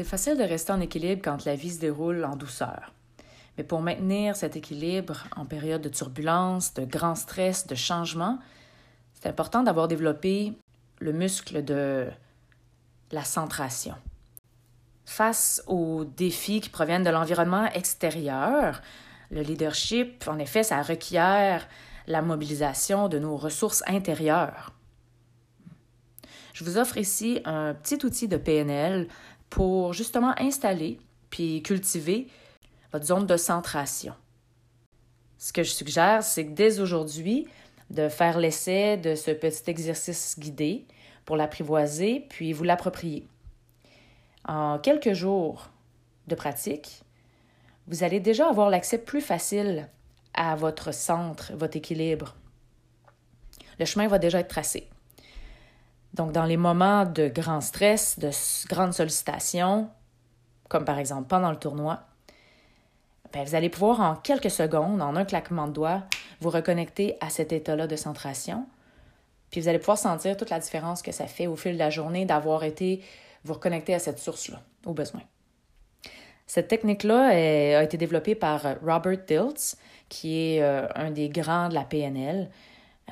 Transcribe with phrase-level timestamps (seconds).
[0.00, 2.94] C'est facile de rester en équilibre quand la vie se déroule en douceur.
[3.58, 8.38] Mais pour maintenir cet équilibre en période de turbulence, de grand stress, de changement,
[9.12, 10.54] c'est important d'avoir développé
[11.00, 12.06] le muscle de
[13.12, 13.94] la centration.
[15.04, 18.80] Face aux défis qui proviennent de l'environnement extérieur,
[19.30, 21.68] le leadership, en effet, ça requiert
[22.06, 24.72] la mobilisation de nos ressources intérieures.
[26.54, 29.08] Je vous offre ici un petit outil de PNL
[29.50, 32.28] pour justement installer puis cultiver
[32.92, 34.14] votre zone de centration.
[35.38, 37.46] Ce que je suggère, c'est que dès aujourd'hui,
[37.90, 40.86] de faire l'essai de ce petit exercice guidé
[41.24, 43.26] pour l'apprivoiser, puis vous l'approprier.
[44.44, 45.70] En quelques jours
[46.26, 47.02] de pratique,
[47.86, 49.88] vous allez déjà avoir l'accès plus facile
[50.34, 52.36] à votre centre, votre équilibre.
[53.78, 54.88] Le chemin va déjà être tracé.
[56.14, 58.30] Donc, dans les moments de grand stress, de
[58.68, 59.88] grande sollicitation,
[60.68, 62.00] comme par exemple pendant le tournoi,
[63.32, 66.02] ben, vous allez pouvoir en quelques secondes, en un claquement de doigts,
[66.40, 68.66] vous reconnecter à cet état-là de centration.
[69.50, 71.90] Puis vous allez pouvoir sentir toute la différence que ça fait au fil de la
[71.90, 73.02] journée d'avoir été
[73.44, 75.22] vous reconnecter à cette source-là, au besoin.
[76.46, 77.28] Cette technique-là
[77.78, 79.76] a été développée par Robert Diltz,
[80.08, 82.50] qui est euh, un des grands de la PNL.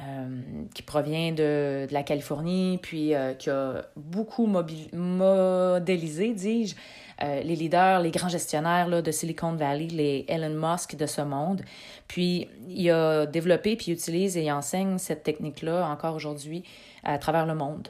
[0.00, 0.26] Euh,
[0.74, 4.46] qui provient de, la Californie, puis euh, qui a beaucoup
[4.92, 6.76] modélisé, dis-je,
[7.24, 11.20] euh, les leaders, les grands gestionnaires là, de Silicon Valley, les Elon Musk de ce
[11.22, 11.62] monde.
[12.06, 16.62] Puis il a développé, puis utilise et enseigne cette technique-là encore aujourd'hui
[17.02, 17.88] à travers le monde.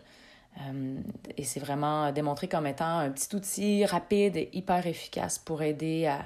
[1.36, 6.06] et c'est vraiment démontré comme étant un petit outil rapide et hyper efficace pour aider
[6.06, 6.20] à,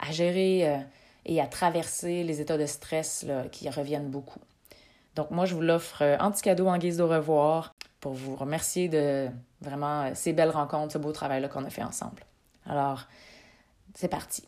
[0.00, 0.80] à gérer
[1.26, 4.40] et à traverser les états de stress là, qui reviennent beaucoup.
[5.16, 8.36] Donc moi, je vous l'offre euh, en petit cadeau en guise de revoir pour vous
[8.36, 9.28] remercier de
[9.62, 12.22] vraiment euh, ces belles rencontres, ce beau travail-là qu'on a fait ensemble.
[12.66, 13.06] Alors,
[13.94, 14.46] c'est parti.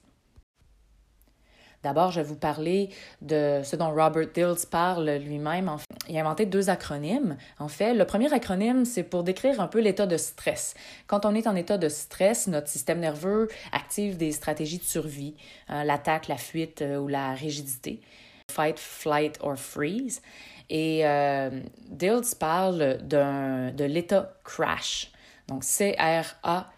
[1.83, 2.91] D'abord, je vais vous parler
[3.23, 5.71] de ce dont Robert Dills parle lui-même.
[6.09, 7.37] Il a inventé deux acronymes.
[7.61, 10.75] En fait, le premier acronyme, c'est pour décrire un peu l'état de stress.
[11.07, 15.34] Quand on est en état de stress, notre système nerveux active des stratégies de survie,
[15.69, 18.01] hein, l'attaque, la fuite euh, ou la rigidité.
[18.50, 20.22] Fight, flight or freeze.
[20.70, 25.10] Et euh, Dills parle de l'état crash.
[25.48, 26.72] Donc C-R-A-S-H.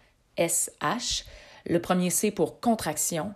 [1.67, 3.35] Le premier C pour contraction,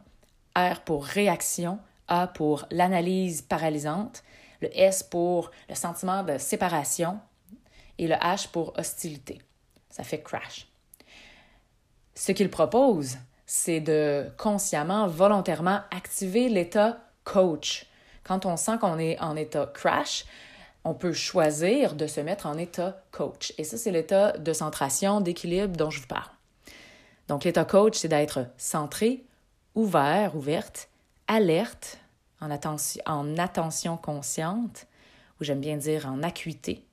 [0.58, 4.24] R pour réaction, A pour l'analyse paralysante,
[4.62, 7.20] le S pour le sentiment de séparation
[7.98, 9.42] et le H pour hostilité.
[9.90, 10.68] Ça fait crash.
[12.16, 17.86] Ce qu'il propose, c'est de consciemment, volontairement activer l'état coach.
[18.26, 20.26] Quand on sent qu'on est en état crash,
[20.84, 23.54] on peut choisir de se mettre en état coach.
[23.58, 26.30] Et ça, c'est l'état de centration, d'équilibre dont je vous parle.
[27.28, 29.26] Donc, l'état coach, c'est d'être centré,
[29.76, 30.90] ouvert, ouverte,
[31.28, 32.00] alerte,
[32.42, 32.50] en
[33.06, 34.86] en attention consciente,
[35.40, 36.86] ou j'aime bien dire en acuité,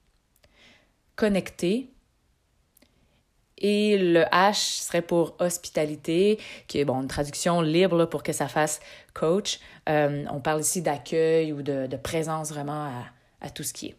[1.17, 1.91] connecté,
[3.63, 8.49] et le H serait pour hospitalité, qui est bon, une traduction libre pour que ça
[8.49, 8.81] fasse
[9.15, 9.61] coach.
[9.89, 12.91] Euh, on parle ici d'accueil ou de, présence vraiment
[13.41, 13.97] à, tout ce qui est.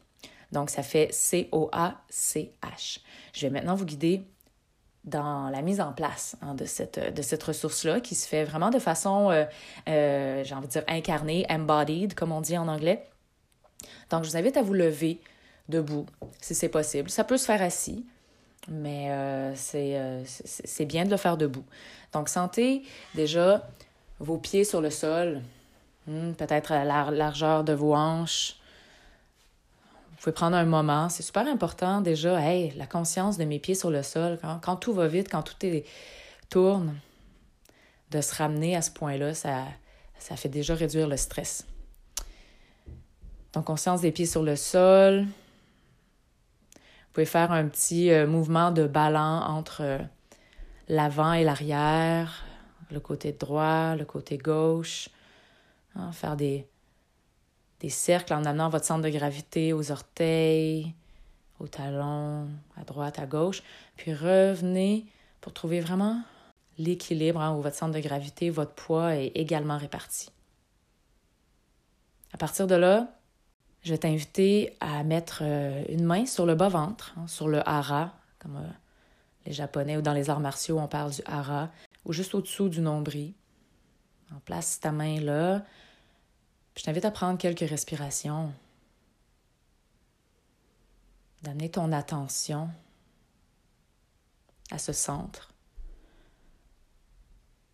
[0.52, 3.00] Donc, ça fait C-O-A-C-H.
[3.34, 4.23] Je vais maintenant vous guider
[5.06, 8.69] dans la mise en place hein, de cette, de cette ressource-là qui se fait vraiment
[8.69, 9.46] de façon, euh,
[9.90, 13.06] euh, j'ai envie de dire, incarnée, embodied, comme on dit en anglais.
[14.09, 15.19] Donc, je vous invite à vous lever
[15.69, 16.06] debout,
[16.41, 17.09] si c'est possible.
[17.09, 18.06] Ça peut se faire assis,
[18.68, 21.66] mais euh, c'est bien de le faire debout.
[22.13, 22.84] Donc, sentez
[23.16, 23.68] déjà
[24.19, 25.41] vos pieds sur le sol,
[26.07, 28.57] hmm, peut-être la largeur de vos hanches,
[30.23, 31.09] vous pouvez prendre un moment.
[31.09, 34.94] C'est super important déjà, hey, la conscience de mes pieds sur le sol, quand, tout
[34.94, 35.57] va vite, quand tout
[36.50, 36.96] tourne,
[38.09, 39.66] de se ramener à ce point-là, ça,
[40.19, 41.66] ça fait déjà réduire le stress.
[43.52, 45.25] Donc, conscience des pieds sur le sol.
[47.13, 50.00] Vous pouvez faire un petit euh, mouvement de ballon entre euh,
[50.87, 52.43] l'avant et l'arrière,
[52.90, 55.09] le côté droit, le côté gauche.
[55.96, 56.67] Hein, faire des,
[57.82, 60.91] des cercles en amenant votre centre de gravité aux orteils,
[61.59, 63.61] aux talons, à droite, à gauche.
[63.96, 65.05] Puis revenez
[65.40, 66.20] pour trouver vraiment
[66.79, 70.32] l'équilibre hein, où votre centre de gravité, votre poids est également réparti.
[72.34, 73.08] À partir de là,
[73.84, 78.14] je vais t'inviter à mettre euh, une main sur le bas-ventre, hein, sur le hara,
[78.40, 78.70] comme euh,
[79.46, 81.70] les Japonais ou dans les arts martiaux, on parle du hara,
[82.06, 83.34] ou juste au-dessous du nombril.
[84.34, 85.64] En place ta main là,
[86.76, 88.52] je t'invite à prendre quelques respirations,
[91.44, 92.70] d'amener ton attention
[94.72, 95.53] à ce centre,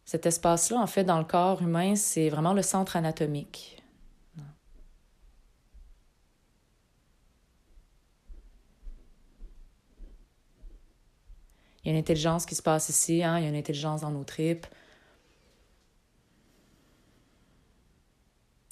[0.05, 3.78] Cet espace-là, en fait, dans le corps humain, c'est vraiment le centre anatomique.
[11.89, 13.39] Il y a une intelligence qui se passe ici, hein?
[13.39, 14.67] il y a une intelligence dans nos tripes.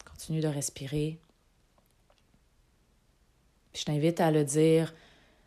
[0.05, 1.19] Continue de respirer.
[3.73, 4.93] je t'invite à le dire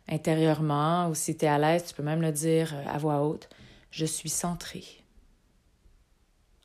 [0.09, 3.21] intérieurement ou si tu es à l'aise, tu peux même le dire euh, à voix
[3.21, 3.47] haute.
[3.89, 4.83] Je suis centré.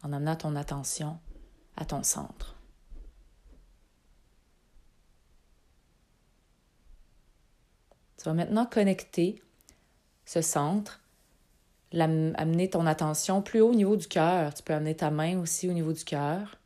[0.03, 1.21] En amenant ton attention
[1.77, 2.57] à ton centre.
[8.19, 9.41] Tu vas maintenant connecter
[10.27, 11.01] ce centre,
[11.93, 14.53] amener ton attention plus haut au niveau du cœur.
[14.53, 16.59] Tu peux amener ta main aussi au niveau du cœur.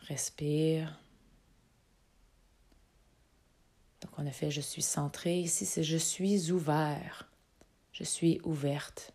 [0.00, 0.98] Respire.
[4.02, 5.38] Donc on a fait je suis centré.
[5.38, 7.30] Ici c'est je suis ouvert.
[7.92, 9.14] Je suis ouverte.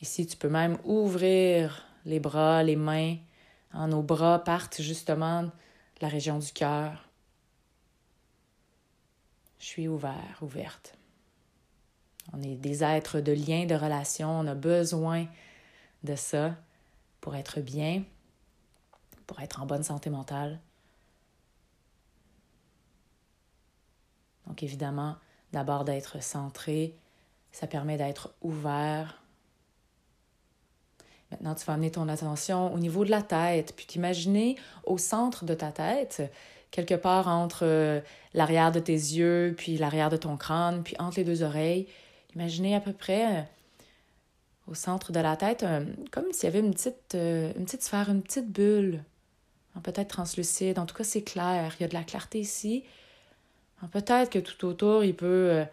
[0.00, 3.16] Ici tu peux même ouvrir les bras, les mains.
[3.74, 5.50] Nos bras partent justement
[6.02, 7.08] la région du cœur.
[9.60, 10.98] Je suis ouvert, ouverte.
[12.32, 14.28] On est des êtres de lien, de relation.
[14.28, 15.26] On a besoin
[16.02, 16.56] de ça
[17.20, 18.02] pour être bien,
[19.28, 20.60] pour être en bonne santé mentale.
[24.48, 25.16] Donc évidemment,
[25.52, 26.96] d'abord d'être centré,
[27.52, 29.21] ça permet d'être ouvert.
[31.32, 35.44] Maintenant, tu vas amener ton attention au niveau de la tête, puis t'imaginer au centre
[35.44, 36.22] de ta tête,
[36.70, 38.00] quelque part entre euh,
[38.34, 41.86] l'arrière de tes yeux, puis l'arrière de ton crâne, puis entre les deux oreilles.
[42.34, 43.42] Imaginez à peu près euh,
[44.68, 45.66] au centre de la tête,
[46.12, 49.02] comme s'il y avait une petite, euh, une petite sphère, une petite bulle
[49.80, 50.78] peut-être translucide.
[50.78, 51.74] En tout cas, c'est clair.
[51.78, 52.84] Il y a de la clarté ici.
[53.90, 55.64] Peut-être que tout autour, il peut, euh,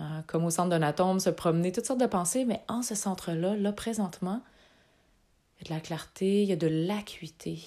[0.00, 2.94] euh, comme au centre d'un atome, se promener toutes sortes de pensées, mais en ce
[2.94, 4.40] centre-là, là, présentement,
[5.62, 7.62] il y a de la clarté, il y a de l'acuité.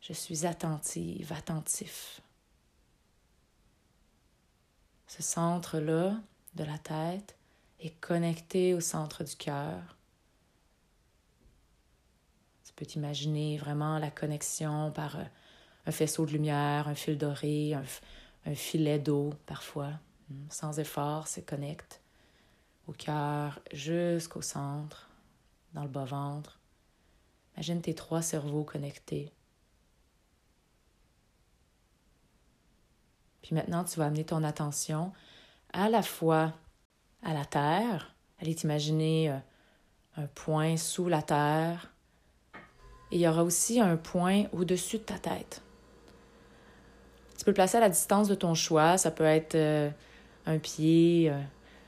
[0.00, 2.20] Je suis attentive, attentif.
[5.06, 6.16] Ce centre-là
[6.54, 7.36] de la tête
[7.80, 9.98] est connecté au centre du cœur
[12.78, 15.24] peux t'imaginer vraiment la connexion par euh,
[15.86, 19.90] un faisceau de lumière, un fil doré, un, filet d'eau parfois.
[20.30, 22.00] Hmm, sans effort, c'est connecte
[22.86, 25.07] au cœur jusqu'au centre,
[25.74, 26.60] dans le bas-ventre.
[27.56, 29.32] Imagine tes trois cerveaux connectés.
[33.42, 35.12] Puis maintenant, tu vas amener ton attention
[35.72, 36.52] à la fois
[37.22, 39.38] à la terre, aller t'imaginer euh,
[40.16, 41.92] un point sous la terre,
[43.10, 45.62] et il y aura aussi un point au-dessus de ta tête.
[47.38, 48.98] Tu peux le placer à la distance de ton choix.
[48.98, 49.90] Ça peut être euh,
[50.46, 51.40] un pied, euh,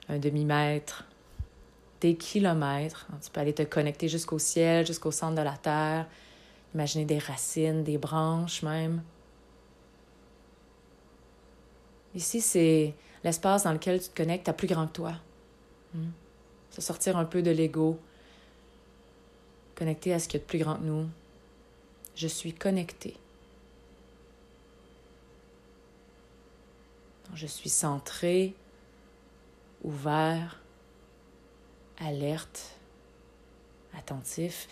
[0.08, 1.06] un demi-mètre,
[2.00, 3.06] des kilomètres.
[3.22, 6.06] Tu peux aller te connecter jusqu'au ciel, jusqu'au centre de la terre.
[6.74, 9.02] Imaginer des racines, des branches même.
[12.14, 15.14] Ici, c'est l'espace dans lequel tu te connectes à plus grand que toi.
[15.94, 16.10] Hmm.
[16.70, 17.98] Se sortir un peu de l'ego,
[19.74, 21.08] connecté à ce qu'il y a de plus grand que nous.
[22.14, 23.16] Je suis connecté.
[27.34, 28.54] Je suis centré,
[29.82, 30.59] ouvert,
[32.00, 32.74] alerte,
[33.94, 34.68] attentif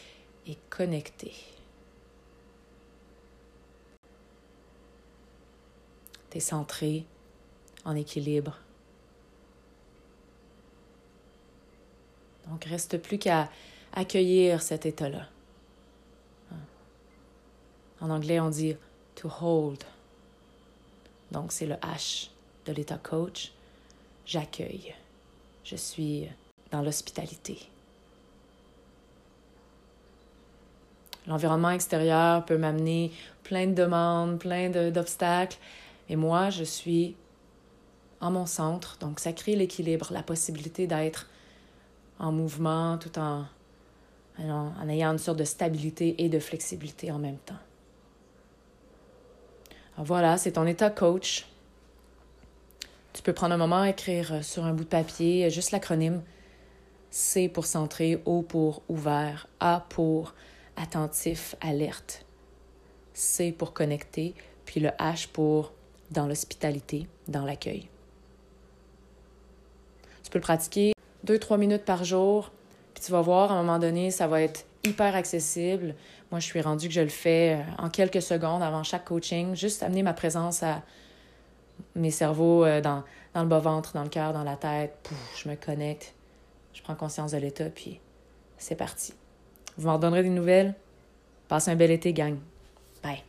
[0.46, 1.32] et connecté.
[6.30, 7.06] Tu centré,
[7.84, 8.58] en équilibre.
[12.48, 13.50] Donc, reste plus qu'à
[13.92, 15.28] accueillir cet état-là.
[18.00, 18.76] En anglais, on dit
[19.14, 19.82] to hold.
[21.32, 22.30] Donc, c'est le H
[22.66, 23.52] de l'état coach.
[24.24, 24.94] J'accueille.
[25.64, 26.28] Je suis
[26.70, 27.58] dans l'hospitalité.
[31.26, 35.58] L'environnement extérieur peut m'amener plein de demandes, plein d'obstacles.
[36.08, 37.16] Et moi, je suis
[38.20, 38.96] en mon centre.
[38.98, 41.28] Donc, ça crée l'équilibre, la possibilité d'être
[42.18, 43.44] en mouvement tout en
[44.40, 47.58] en ayant une sorte de stabilité et de flexibilité en même temps.
[49.96, 51.46] voilà, c'est ton état coach.
[53.12, 56.22] Tu peux prendre un moment, écrire sur un bout de papier juste l'acronyme
[57.10, 60.34] C pour centrer, O pour ouvert, A pour
[60.76, 62.24] attentif, alerte,
[63.14, 64.34] C pour connecter,
[64.64, 65.72] puis le H pour
[66.10, 67.88] dans l'hospitalité, dans l'accueil.
[70.22, 70.92] Tu peux le pratiquer
[71.24, 72.50] deux, trois minutes par jour
[73.00, 75.94] tu vas voir, à un moment donné, ça va être hyper accessible.
[76.30, 79.54] Moi, je suis rendue que je le fais euh, en quelques secondes avant chaque coaching,
[79.54, 80.82] juste amener ma présence à,
[81.94, 84.98] mes cerveaux euh, dans, dans le bas-ventre, dans le cœur, dans la tête.
[85.02, 86.14] Pouf, je me connecte.
[86.78, 87.98] Je prends conscience de l'état, puis
[88.56, 89.12] c'est parti.
[89.76, 90.76] Vous m'en donnerez des nouvelles.
[91.48, 92.36] Passez un bel été, gang.
[93.02, 93.24] Bye.